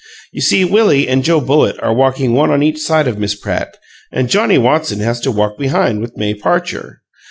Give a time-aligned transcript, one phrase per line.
[0.31, 3.77] You see Willie and Joe Bullitt are walking one on each side of Miss Pratt,
[4.11, 7.03] and Johnnie Watson has to walk behind with May Parcher.